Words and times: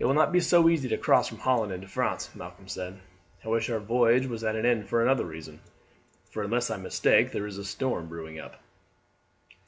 "It 0.00 0.04
will 0.04 0.14
not 0.14 0.32
be 0.32 0.40
so 0.40 0.68
easy 0.68 0.88
to 0.88 0.98
cross 0.98 1.28
from 1.28 1.38
Holland 1.38 1.72
into 1.72 1.86
France," 1.86 2.34
Malcolm 2.34 2.66
said. 2.66 2.98
"I 3.44 3.48
wish 3.48 3.70
our 3.70 3.78
voyage 3.78 4.26
was 4.26 4.42
at 4.42 4.56
an 4.56 4.66
end 4.66 4.88
for 4.88 5.00
another 5.00 5.24
reason, 5.24 5.60
for 6.28 6.42
unless 6.42 6.72
I 6.72 6.76
mistake 6.76 7.30
there 7.30 7.46
is 7.46 7.56
a 7.56 7.64
storm 7.64 8.08
brewing 8.08 8.40
up." 8.40 8.60